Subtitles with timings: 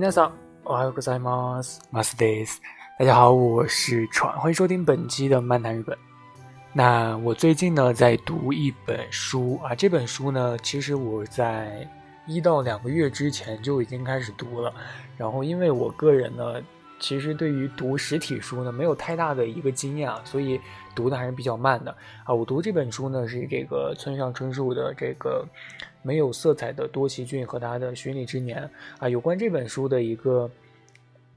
[0.00, 0.32] 皆さん、
[0.64, 1.82] おはようございます。
[1.92, 2.62] マスです。
[2.98, 5.94] 大家好，我是川，欢迎收听本期的漫谈日本。
[6.72, 11.86] 那我最近呢在读一本书啊，这本书呢其实我在
[12.26, 14.72] 一到两个月之前就已经开始读了。
[15.18, 16.54] 然后因为我个人呢，
[17.01, 20.57] 其实对于读实体书呢没有太大的一个经验啊，所以
[20.95, 22.33] 读的还是比较慢的啊。
[22.33, 25.45] 我读这本书呢是这个村上春树的这个。
[26.03, 30.49] 没有色彩的多崎骏和他的寻礼之年啊，有关这本书的一个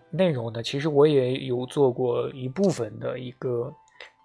[0.09, 3.71] 内容呢，其实我也有做过一部分的一个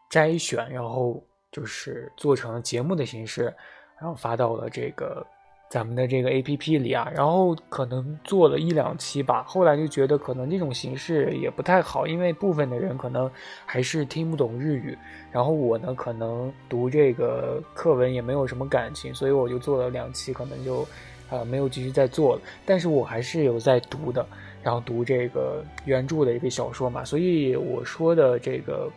[0.10, 3.54] 摘选，然后就是做成节目的形式，
[4.00, 5.28] 然后发到了这个。
[5.70, 13.30] 咱们的这个 A P P 里啊，然后可能做了一两期吧，后来就觉得可能这种形式也不太好，因为部分的人可能
[13.68, 14.98] 还是听不懂日语，
[15.32, 20.88] 然后我呢可能读这个课文也没有什么感情，所以我就做了两期，可能就
[21.30, 22.42] 呃没有继续再做了。
[22.66, 24.26] 但是我还是有在读的，
[24.64, 28.90] 然后读这个原著的一个小说嘛，所以我说的这个。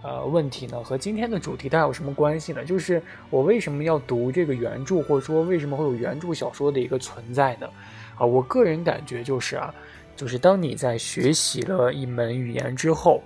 [0.00, 2.64] 呃，问题呢和今天的主题它有什么关系呢？
[2.64, 7.68] 就是我为什么要读这个原著，或者说为什么会有原著小说的一个存在呢？
[8.16, 9.74] 啊，我个人感觉就是啊，
[10.14, 13.20] 就是当你在学习了一门语言之后，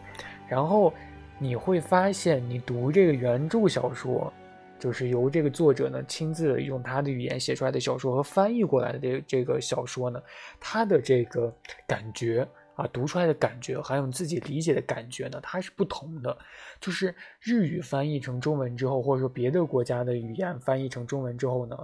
[0.49, 0.93] 然后
[1.39, 4.33] 你会发现，你读这个原著小说，
[4.79, 10.19] 就是由这个作者呢亲自用他的语言写出来的小说和翻译过来的这这个小说呢，
[10.59, 11.55] 他的这个
[11.87, 12.49] 感觉。
[12.75, 16.37] 啊，读出来的感觉还有你自己理解的感觉呢，它是不同的。
[16.81, 21.77] 就是日语翻译成中文之后，或者说别的国家的语言翻译成中文之后呢，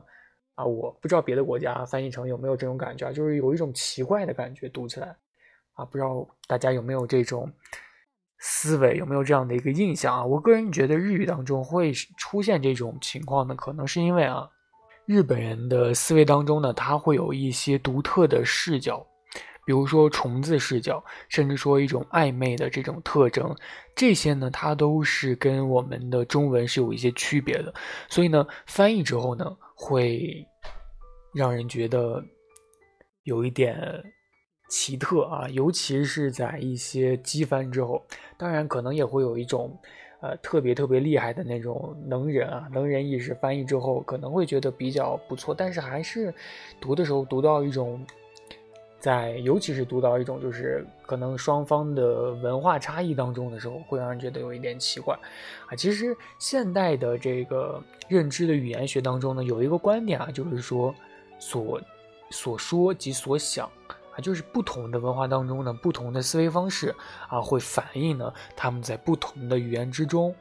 [0.54, 5.14] 啊，我不知道别的国家翻译成有没有这种感觉啊，就是有一种奇怪的感觉读起来，
[5.74, 7.52] 啊，不知道大家有没有这种
[8.38, 10.24] 思维，有没有这样的一个印象啊？
[10.24, 14.48] 我个人觉得日语当中会出现这种情况呢，可能是因为啊，
[15.04, 19.06] 日本人的思维当中呢，他会有一些独特的视角。
[19.68, 23.54] 比如说虫子视角，甚至说一种暧昧的这种特征，
[23.94, 27.74] 这些呢，它都是跟我们的中文是有一些区别的。
[28.08, 30.42] 所以呢，翻译之后呢，会
[31.34, 32.24] 让人觉得
[33.24, 34.02] 有一点
[34.70, 38.02] 奇特啊，尤其是在一些机翻之后。
[38.38, 39.78] 当然，可能也会有一种
[40.22, 46.34] 呃特别特别厉害的那种能人啊，能人意识翻译之后可能会觉得比较不错，但是还是
[46.80, 48.02] 读的时候读到一种。
[49.00, 55.16] 在尤其是读到一种就是可能双方的文化差异当中的时候，会让人觉得有一点奇怪，
[55.66, 60.94] 啊，其实现代的这个认知的语言学当中呢，有一个观点啊，就是说
[61.38, 61.80] 所
[62.30, 66.94] 所说及所想啊，就是不同的文化当中呢，不同的思维方式
[67.28, 70.34] 啊，会反映呢他们在不同的语言之中。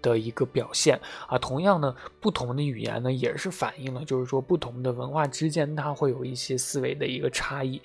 [0.00, 7.80] 的一个表现啊，同样呢，不同的语言呢，也是反映了，就是说不同的文化之间，它会有一些思维的一个差异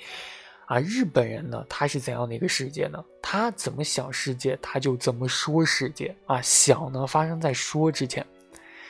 [0.66, 0.80] 啊。
[0.80, 3.04] 日本人呢，他是怎样的一个世界呢？
[3.22, 6.42] 他怎么想世界，他就怎么说世界啊。
[6.42, 8.26] 想呢，发生在说之前。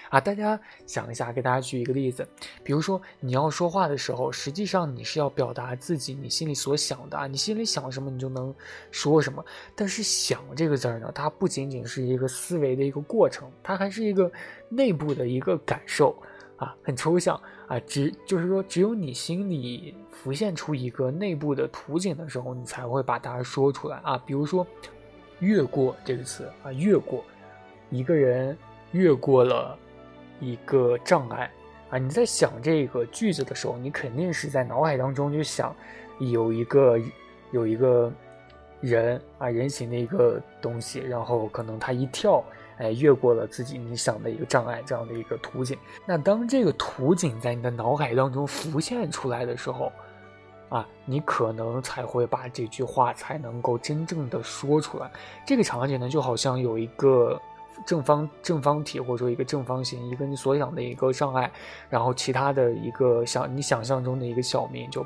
[0.09, 2.27] 啊，大家想一下，给大家举一个例子，
[2.63, 8.53] 比如说你要说话的时候，实际上你是要表达自己你心里所想的啊，你心里想什么，你就能
[8.91, 9.43] 说什么。
[9.75, 14.31] 但是“想”这个字儿呢，它不仅仅是一个思维的一个过程，它还是一个
[14.69, 16.15] 内部的一个感受
[16.57, 24.17] 啊，很抽象啊，只就是说，只有你心里浮现出一个内部的图景的时候，你才会把它说出来啊。
[24.25, 24.65] 比如说
[25.39, 27.23] “越过”这个词啊，“越过”，
[27.89, 28.57] 一个人
[28.91, 29.77] 越过了。
[30.39, 31.49] 一个障碍
[31.89, 31.97] 啊！
[31.97, 35.75] 你在想这个句子的时候，你肯定是在脑海当中就想
[36.19, 36.99] 有一个
[37.51, 38.11] 有一个
[38.81, 42.43] 人啊，人形的一个东西，然后可能他一跳，
[42.77, 45.77] 哎，越过了自己你想的一个障碍，这样的一个图景。
[46.05, 49.91] 那当这个图景在你的脑海当中浮现出来的时候，
[50.69, 55.09] 啊，你可能才会把这句话才能够真正的说出来。
[55.45, 57.39] 这个场景呢，就好像有一个。
[57.85, 61.51] 正方正方体或者说一个正方形，一个你所想的一个障碍，
[61.89, 65.05] 然后其他的一个想你想象中的一个小明就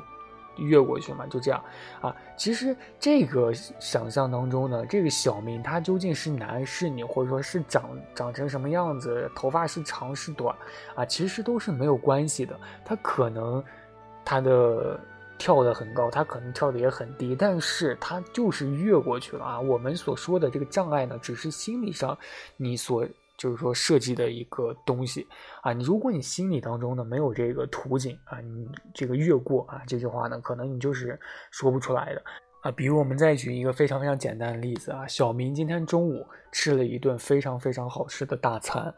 [0.56, 1.62] 越过去嘛，就这样
[2.00, 2.14] 啊。
[2.36, 10.54] 其实这个想象当中呢，这个小明他究竟是男是女，或者说是长长成什么样子，头发是长是短
[10.94, 12.58] 啊，其实都是没有关系的。
[12.84, 13.64] 他可能
[14.24, 15.00] 他的。
[15.40, 19.58] 跳得很高，他可能跳的也很低，但是他就是越过去了啊。
[19.58, 22.16] 我们所说的这个障碍呢，只是心理上
[22.58, 23.08] 你所
[23.38, 25.26] 就是说设计的一个东西
[25.62, 25.72] 啊。
[25.72, 31.18] 你如果你心里当中呢没有这个图景啊，你这个越过啊这句话呢，可能你就是
[31.50, 32.22] 说不出来的
[32.60, 32.70] 啊。
[32.70, 38.94] 比如我们再举一个非常非常简单的例子啊，小明今天中午吃了一顿非常非常好吃的大餐。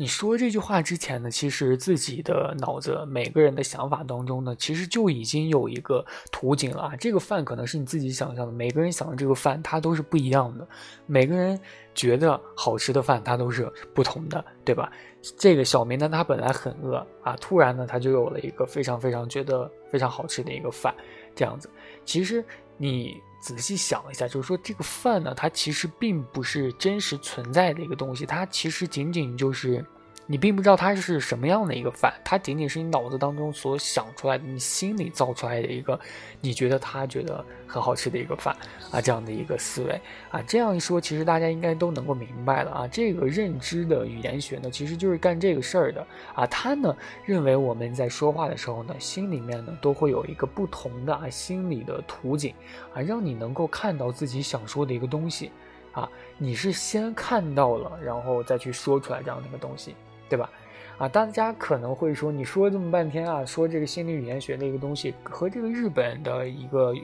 [0.00, 6.02] 你说这句话之前呢，其实自己的脑子每个人的想法当中呢，其实就已经有一个
[6.32, 6.96] 图景了啊。
[6.96, 10.66] 这个饭可能是你自己想象的，每个人想的这个饭它都是不一样的，
[11.04, 11.60] 每个人
[11.94, 14.90] 觉得好吃的饭它都是不同的，对吧？
[15.36, 20.94] 这个小明呢，他本来很饿啊，突然呢，他就有了一个非常非常觉得非常好吃的一个饭，
[21.36, 21.68] 这样子。
[22.06, 22.42] 其实
[22.78, 23.20] 你。
[23.40, 29.84] 仔细想一下，就是说这个饭呢，它其实并不是真实存在的一个东西，它其实仅仅就是。
[30.30, 35.98] 你并不知道它是什么样的一个饭，它仅仅是你脑子当中所想出来的，你心里造出来的一个，
[36.40, 38.56] 你觉得他觉得很好吃的一个饭
[38.92, 40.00] 啊，这样的一个思维
[40.30, 42.86] 啊，这样一说，其实大家应该都能够明白了啊。
[42.86, 46.46] 这个认知的语言学呢，其实就是干这个事儿的啊。
[46.46, 52.54] 他呢认为我们在说话的时候呢，心里面呢都会有一个不同的啊心理的图景
[52.94, 55.50] 啊，让你能够看到自己想说的一个东西
[55.90, 56.08] 啊。
[56.38, 59.96] 你是先看到了，然后再去说出来这样的一个东西。
[60.30, 60.48] 对吧？
[60.96, 66.94] 啊，大家可能会说，你说这么半天啊，说这个心理语言学的一个东西和这个日本的一个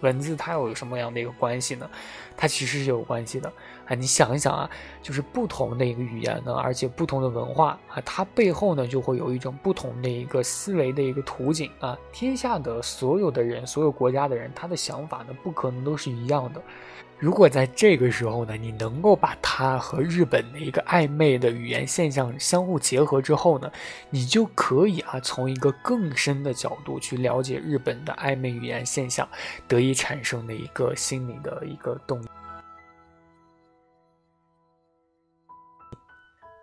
[0.00, 1.88] 文字，它有什么样的一个关系呢？
[2.36, 3.50] 它其实是有关系的
[3.86, 3.94] 啊。
[3.94, 4.68] 你想一想啊，
[5.00, 11.96] 就是不同的一个语言呢，而且不同的文化啊，它背后呢就会有一种不同的一个思维的一个图景啊。
[12.12, 16.60] 天下的所有的人，所有国家的人，他的想法呢，不可能都是一样的。
[17.18, 23.70] 如果在这个时候呢，你能够把它和日本的一个暧昧的语言现象相互结合之后呢，
[24.10, 29.26] 你就可以啊，从一个更深的角度去了解日本的暧昧语言现象
[29.66, 32.22] 得以产生的一个心理的一个动。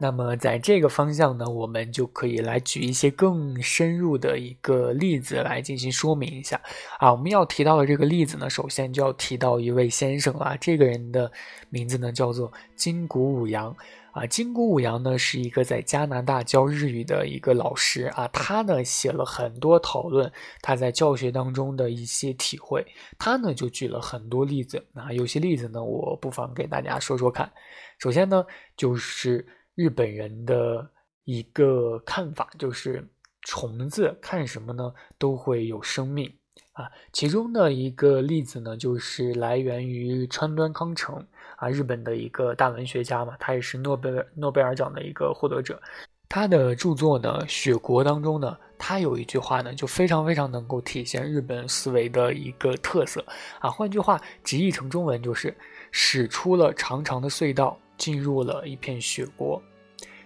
[0.02, 6.60] 那么，在这个方向呢，我们就可以来举一些更深入的一个例子来进行说明一下
[6.98, 7.12] 啊。
[7.12, 11.32] 我们要提到的这个例子呢，首先就要提到一位先生啊，这个人的
[11.70, 13.76] 名字呢叫做金谷武阳
[14.12, 14.26] 啊。
[14.26, 20.32] 金谷武阳呢是一个在加拿大教日语的一个老师啊，他呢写了很多讨论
[20.64, 22.84] 他在教学当中的一些体会，
[23.20, 27.52] 他呢就举了很多例子啊，有些例子呢，我不妨给大家说说看。
[28.00, 28.44] 首先呢，
[28.76, 29.46] 就是。
[29.82, 30.88] 日本人的
[31.24, 33.04] 一个看法就是，
[33.42, 36.32] 虫子看什么呢都会有生命
[36.74, 36.88] 啊。
[37.12, 41.16] 其中的一个例子呢，就是来源于川端康成
[41.56, 45.82] 啊，日本的一个大文学家嘛，他也是诺贝尔诺贝尔奖的一个获得者。
[46.30, 53.26] 他的著作呢《雪国》当中呢，他有一句话呢，就非常非常能够体现日本思维的一个特色
[53.58, 53.68] 啊。
[53.68, 55.58] 换句话直译成中文就是，
[55.92, 59.60] 驶出了长长的隧道，进入了一片雪国。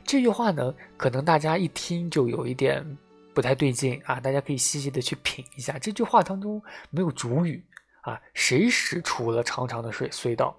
[0.06, 2.86] 这句话呢，可能大家一听就有一点
[3.34, 5.80] 不太对劲啊，大家可以细细的去品一下。
[5.80, 6.62] 这句话当中
[6.92, 7.64] 没有主语
[8.02, 10.56] 啊，谁使出了长长的水隧道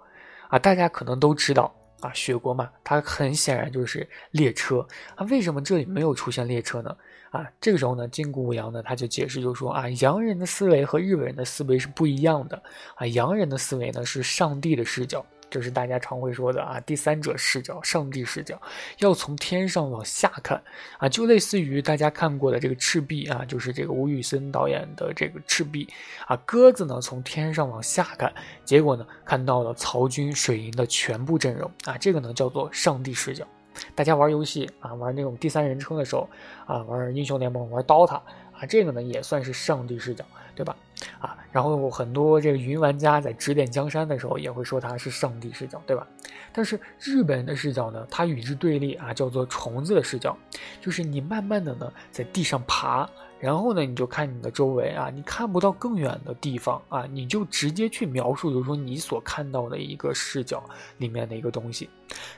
[0.49, 0.59] 啊？
[0.59, 5.25] 大家可能都知道啊，雪国嘛，它很显然就是列车啊。
[5.31, 6.97] 为什么这里没有出现列车呢？
[7.31, 12.61] 啊，这个时候呢，金谷武阳呢他就解释就说啊，洋人的思维和日本人的思维是不一样的
[12.97, 15.25] 啊，洋人的思维呢是上帝的视角。
[15.51, 18.61] 就是大家常会说的啊，第三者视角、上帝视角，
[18.99, 20.63] 要从天上往下看
[20.99, 25.85] 啊，就类似于大家看过的这个《赤壁》啊，就是这个吴宇森导演的这个《赤壁》
[26.27, 28.33] 啊，鸽子呢从天上往下看，
[28.65, 33.47] 结果呢看到了曹军水营的全部阵容啊，这个呢叫做上帝视角。
[33.95, 36.29] 大家玩游戏啊，玩那种第三人称的时候
[36.67, 40.25] 啊，玩英雄联盟、玩 DOTA 啊，这个呢也算是上帝视角。
[40.55, 40.75] 对吧？
[41.19, 46.07] 啊，然后很多这个云玩家在指点江山的时候，也会说他是上帝视角，对吧？
[46.53, 50.37] 但是日本人的视角呢，它与之对立啊，叫做虫子的视角，
[50.81, 53.09] 就是你慢慢的呢在地上爬。
[53.39, 60.65] 然后呢，你就看你的周围啊，你看不到更远的地方啊，你就直接去描述，就是说你所看到的一个视角
[60.99, 61.91] 里面的一个东西。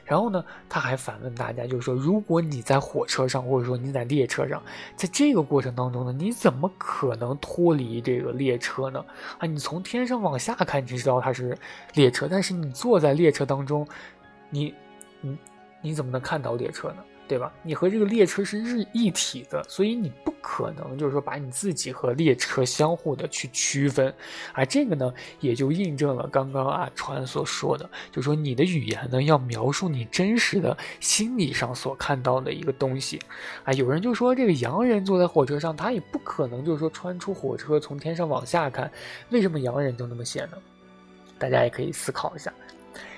[0.05, 4.61] 然后呢，他还反问大家，就是说，如果你在火车上，或者说你在列车上，
[4.97, 9.05] 在这个过程当中呢，你怎么可能脱离这个列车呢？
[9.39, 11.57] 啊，你从天上往下看，你知道它是
[11.95, 13.87] 列车，但是你坐在列车当中，
[14.51, 14.75] 你，
[15.21, 15.39] 你，
[15.81, 17.05] 你怎么能看到列车呢？
[17.29, 17.53] 对吧？
[17.63, 24.13] 你和这个列车是日一体的，所以你不可能就是说把你自己和列车相互的去区分，
[24.55, 33.21] 而这个呢，也就印证了刚刚啊传所说的，就说你的语言呢要描述你真实的心理上所看到的一个东西，
[33.63, 38.91] 啊，有人就说这个洋人坐在火车上，他也不可能就是说穿出火车从天上往下看，
[39.29, 40.53] 为什么洋人就那么写呢？
[41.39, 42.51] 大家也可以思考一下。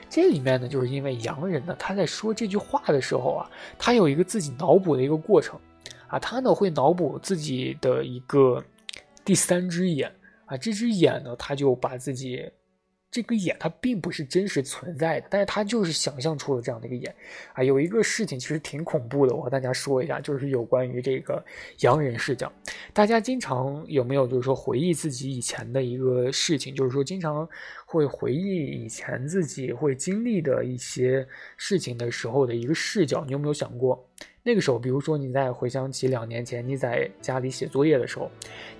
[0.08, 5.56] 这里面呢，就是因为洋人呢，他在说这句话的时候啊，他有一个自己脑补的一个过程，
[6.10, 8.62] 啊，他呢会脑补自己的一个
[9.24, 10.12] 第三只眼，
[10.46, 12.50] 啊，这只眼呢，他就把自己
[13.12, 17.12] 这个眼它并不是真实存在的，但是它就是想象出了这样的一个眼
[17.54, 17.60] 啊。
[17.60, 21.44] 有一个事情其实挺恐怖的，我和大家说一下，就是有关于这个
[21.80, 22.52] 洋人视角。
[22.92, 27.48] 大家经常有没有就是说回忆自己以前的一个事情，就是说经常
[27.84, 31.26] 会回忆以前自己会经历的一些
[31.56, 33.24] 事情的时候的一个视角？
[33.24, 34.08] 你有没有想过，
[34.42, 38.30] 那个时候，比如说你在回想起两年前你在家里写作业的时候，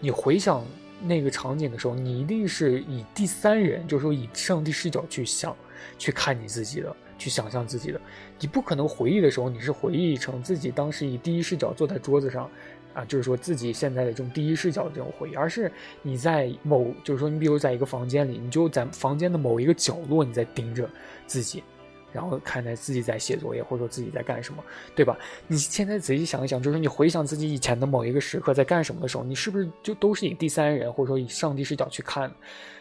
[0.00, 0.64] 你回想。
[1.02, 5.56] 那个场景的时候，你一定是以第三人，就是说以上帝视角去想、
[5.96, 7.98] 去看你自己的，去想象自己的。
[8.38, 12.50] 你不可能回忆的时候，你是回忆成自己当时以第一视角坐在桌子上，
[12.92, 20.86] 啊，就是说自己现在的这种第一视角的这种回忆，而是你在某，就是说你比如在一个房间里，你就在房间的某一个角落，你在盯着
[21.26, 21.64] 自己。
[22.12, 24.62] 然后看待自己在写作业，或者说自己在干什么，
[24.94, 25.16] 对吧？
[25.46, 32.32] 你现在仔细想一想，就是你回想自己以前的某一个时刻在干什么的时候，你是不是就都是以第三人或者说以上帝视角去看？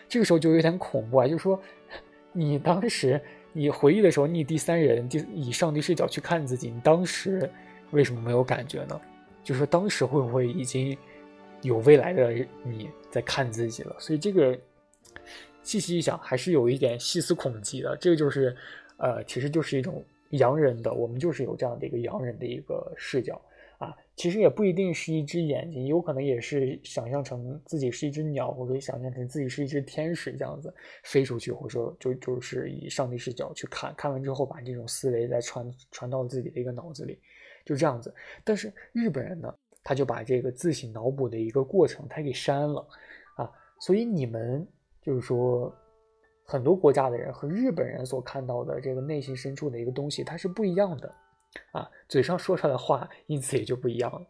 [0.08, 1.28] 这个时候就有点恐怖啊！
[1.28, 1.62] 就是说，
[2.32, 3.22] 你当时
[3.54, 7.48] 你回忆的时候，你第三人第以上帝视角去看自己，你当时
[7.92, 9.00] 为什么没有感觉呢？
[9.44, 10.98] 就是说，当时会不会已经
[11.62, 12.34] 有未来的
[12.64, 13.96] 你在看自己了？
[14.00, 14.58] 所以这个
[15.62, 17.96] 细细一想，还是有一点细思恐极的。
[17.98, 18.56] 这个就是。
[19.00, 23.42] 呃，其实就是一种洋人的，我们就是有这样的一个洋人的一个视角
[23.78, 23.96] 啊。
[24.16, 30.74] 其实也不一定是一只眼睛，有可能也是想象成自己是一只鸟，或者想象成自己是一只天使这样子
[31.06, 37.18] 飞出去，或者说就就是以上帝视角去看，看完之后把这种思维再传传到自己的一个脑子里，
[37.66, 38.14] 就这样子。
[38.44, 42.86] 但是日本人呢，他就把这个自省脑补的一个过程他给删了
[43.38, 44.68] 啊，所以你们
[45.02, 45.74] 就是说。
[46.50, 51.14] 很多国家的人和日本人所看到的这个内心深处的一个东西，它是不一样的，
[51.72, 54.28] 啊，嘴上说出来的话，因此也就不一样了，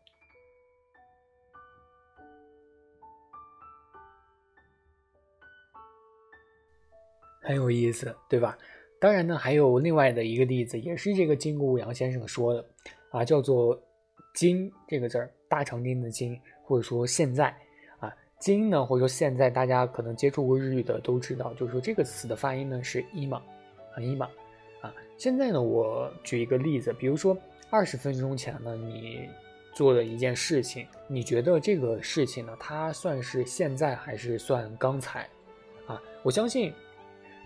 [7.41, 8.57] 很有意思，对吧？
[8.99, 12.65] 当然呢，还有另外的一个例子，也是这个金谷武阳先生说的，
[13.11, 13.81] 啊，叫做
[14.35, 17.57] “金”这个字儿，大长今的“金”，或者说现在。
[18.39, 23.35] 今呢，或者说现在，大家可能接触过日语的都知道，就是说这个词的发音呢是伊玛，
[23.93, 24.25] 啊伊玛，
[24.81, 24.93] 啊。
[25.17, 27.37] 现在呢，我举一个例子，比如说
[27.69, 29.29] 二十分钟前呢，你
[29.73, 35.27] 做的一件事情，你觉得这个事情呢，它算是现在还是算刚才？
[35.85, 36.73] 啊，我相信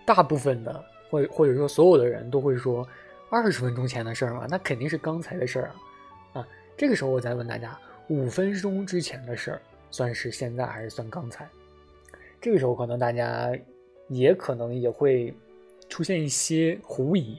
[0.05, 2.87] 大部分的，或或者说所有的人都会说，
[3.31, 5.75] 二十分钟前的事儿嘛，那肯定是刚才的事儿啊。
[6.41, 6.47] 啊，
[6.77, 7.75] 这个时候我再问大家，
[8.09, 9.61] 五分钟之前的事儿。
[9.93, 11.47] 算是现在还是算刚才？
[12.41, 13.55] 这个时候可能大家
[14.07, 15.31] 也可能也会
[15.87, 17.37] 出现一些狐疑。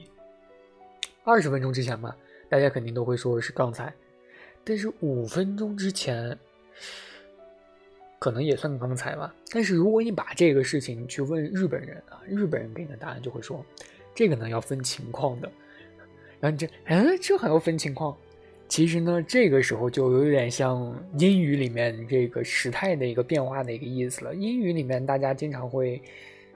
[1.25, 2.15] 二十分钟之前嘛，
[2.47, 3.93] 大家肯定都会说是刚才，
[4.63, 6.37] 但是五分钟之前
[8.19, 9.35] 可能也算刚才吧。
[9.51, 13.65] 但是如果你把这个事情去问日本人啊，日本人给你的答案就会说，
[14.15, 15.51] 这个呢要分情况的。
[16.39, 18.15] 然后你这，嗯，这还要分情况？
[18.67, 24.33] 其实呢，这个时候就有点像英语里面这个时态的一个变化的一个意思了。
[24.33, 26.01] 英语里面大家经常会，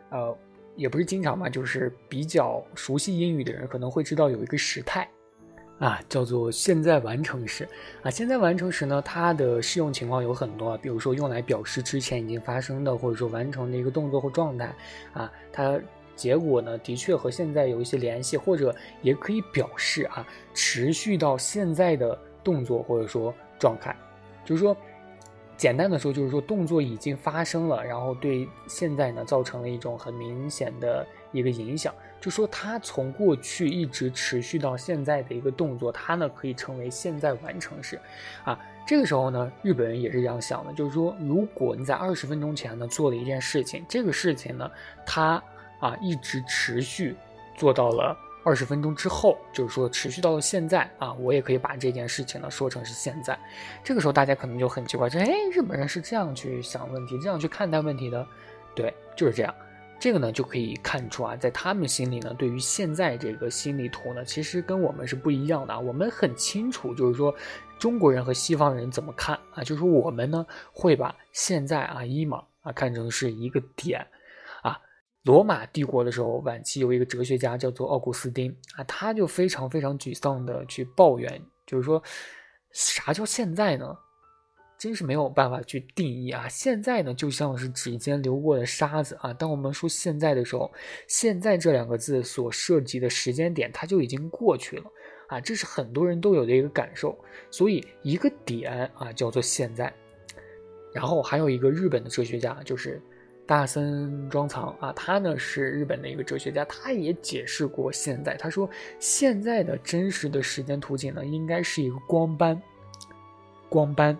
[0.10, 0.36] 呃，
[0.76, 5.08] 也不是经常嘛，就是比较熟悉英语的人可能会知道有一个时态，
[5.78, 7.68] 啊，叫做现在完成时。
[8.02, 14.76] 啊，现在完成时呢，它的适用情况有很多，比如说用来表示之前已经发生的或者说完成的一个动作或状态，
[15.14, 15.80] 啊，它。
[16.20, 23.96] 结果呢，的确和现在有一些联系，或者也可以表示啊，持续到现在的动作或者说状态，
[24.44, 24.76] 就是说，
[25.56, 37.98] 简单的说就是说动作已经发生了，然后对现在呢造成了一种很明显的一个影响，就说它从过去一直持续到现在的一个动作，它呢可以称为现在完成时，
[38.44, 44.70] 啊，这个时候呢，日本人也是这样想的，就是说，如果你在二十分钟前呢做了一件事情，这个事情呢，
[45.06, 45.42] 它。
[45.80, 47.16] 啊，一直持续
[47.58, 53.38] 做到了二十分钟之后，就是说持续到了现在啊，我也可以把这件事情呢说成是现在。
[53.84, 58.26] 这个时候大家可能就很奇怪，说：“哎，日本人是这样去想问题，这样去看待问题的？”
[58.76, 59.54] 对，就是这样。
[60.00, 65.80] 这个呢就可以看出啊，在他们心里呢，对于现在这个心理图呢，其实跟我们是不一样的啊。
[65.80, 67.36] 我们很清楚，就是说
[67.78, 69.62] 中国人和西方人怎么看啊？
[69.62, 74.08] 就是我们呢会把现在啊一嘛啊看成是一个点。
[75.24, 82.02] 罗马帝国的时候，晚期有一个哲学家叫做奥古斯丁啊，他就非常非常沮丧的去抱怨，就是说，
[82.72, 83.96] 啥叫现在呢？
[84.78, 86.48] 真是没有办法去定义啊！
[86.48, 89.34] 现在呢，就像是指尖流过的沙子啊。
[89.34, 90.72] 当我们说现在的时候，
[91.06, 94.86] 现在这两个字所涉及的时间点，它就已经过去了
[95.28, 97.14] 啊，这是很多人都有的一个感受。
[97.52, 99.94] 所以一个点啊，叫做现在。
[100.94, 103.02] 然后还有一个日本的哲学家，就是。
[103.50, 112.62] 大森庄藏啊，他呢是日本的一个哲学家，他也解释过现在，他说现在的真实的时间图景呢，应该是一个光斑，
[113.68, 114.16] 光斑，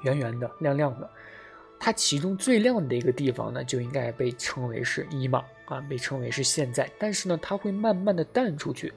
[0.00, 1.10] 圆圆的、亮亮的，
[1.78, 8.90] 它其中最亮的一个地方呢，就应该被称为是伊嘛啊，被称为是现在，但是呢，它会慢慢的淡出去，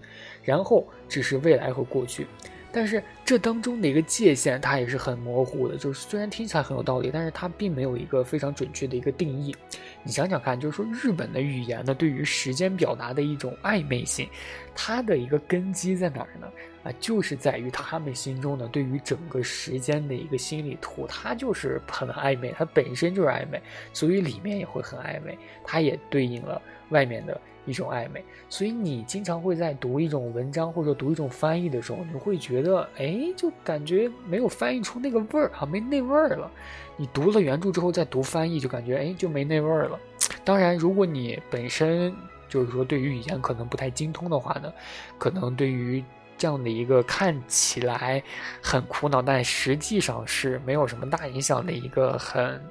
[0.43, 2.25] 然后只是未来和过去。
[2.73, 5.77] 但是这当中的一个界限，它也是很模糊的。
[5.77, 9.55] 就是虽然听起来很有道理，但是它并没有一个非常准确的一个定义。
[10.03, 14.27] 你想想看，就是说日本的语言呢，对于时间表达的一种暧昧性，
[14.75, 16.47] 它的一个根基在哪儿呢？
[16.83, 23.61] 啊，就是在于他们心中呢，对于整个时间的一个心理图，它就是很暧昧，它本身就是暧昧，
[23.93, 27.39] 所以里面也会很暧昧，它也对应了外面的。
[27.65, 36.51] 一种暧昧，所以你经常会在读一种文章或者读一种翻译的时候，你会觉得，哎，就感觉没有翻译出那个味儿啊，没那味儿了。
[36.95, 39.99] 你读了原著之后再读翻译，就感觉，哎，就没那味儿了。
[40.43, 42.13] 当然，如果你本身
[42.47, 44.71] 就是说对于语言可能不太精通的话呢，
[45.17, 46.03] 可能对于
[46.37, 48.21] 这样的一个看起来
[48.61, 52.61] 很苦恼，但实际上是没有什么大影响的一个很。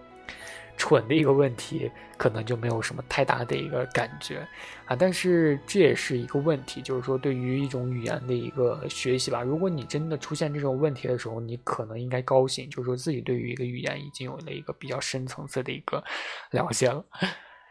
[0.82, 4.44] 蠢的一个问题，可能就没有什么太大的一个感觉
[4.84, 16.02] 啊，但是这也是一个问题，就是说对于一种语言的一个学习吧，如果你真的出现这种问题的时候，你可能应该高兴，就是说自己对于一个语言已经有了一个比较深层次的一个
[16.50, 17.04] 了解了。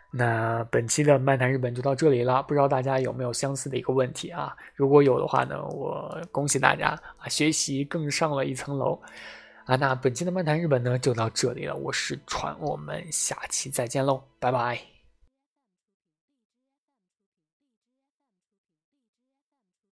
[0.09, 4.55] 那本期的漫谈日本就到这里了，不知道大家有没有相似的一个问题啊？
[4.73, 8.97] 如果有的话呢，我恭喜大家啊，学习更上了一层楼。
[9.65, 14.90] 啊，那本期的漫谈日本呢就到这里了，我是传，我们下期再见喽，拜拜。